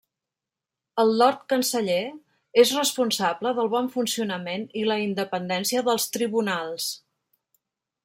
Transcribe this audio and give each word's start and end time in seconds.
El 1.03 1.11
Lord 1.21 1.43
canceller 1.53 1.99
és 2.63 2.73
responsable 2.79 3.53
del 3.61 3.71
bon 3.77 3.93
funcionament 3.99 4.67
i 4.83 4.89
la 4.93 5.01
independència 5.07 5.89
dels 5.91 6.13
tribunals. 6.17 6.93